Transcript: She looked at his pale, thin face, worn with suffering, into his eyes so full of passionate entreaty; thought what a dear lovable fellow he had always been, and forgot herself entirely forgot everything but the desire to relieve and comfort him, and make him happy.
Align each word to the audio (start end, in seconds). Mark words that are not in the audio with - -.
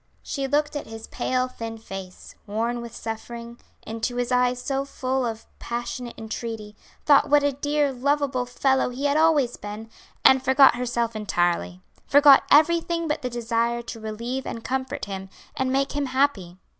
She 0.23 0.47
looked 0.47 0.75
at 0.75 0.87
his 0.87 1.05
pale, 1.05 1.47
thin 1.47 1.77
face, 1.77 2.33
worn 2.47 2.81
with 2.81 2.95
suffering, 2.95 3.59
into 3.85 4.15
his 4.15 4.31
eyes 4.31 4.59
so 4.59 4.83
full 4.83 5.27
of 5.27 5.45
passionate 5.59 6.17
entreaty; 6.17 6.75
thought 7.05 7.29
what 7.29 7.43
a 7.43 7.51
dear 7.51 7.91
lovable 7.93 8.47
fellow 8.47 8.89
he 8.89 9.05
had 9.05 9.15
always 9.15 9.57
been, 9.57 9.91
and 10.25 10.43
forgot 10.43 10.73
herself 10.73 11.15
entirely 11.15 11.81
forgot 12.07 12.45
everything 12.49 13.07
but 13.07 13.21
the 13.21 13.29
desire 13.29 13.83
to 13.83 13.99
relieve 13.99 14.47
and 14.47 14.63
comfort 14.63 15.05
him, 15.05 15.29
and 15.55 15.71
make 15.71 15.91
him 15.91 16.07
happy. 16.07 16.57